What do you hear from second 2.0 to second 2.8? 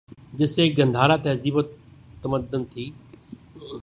تمدن